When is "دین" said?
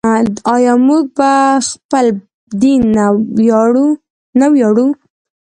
2.61-2.81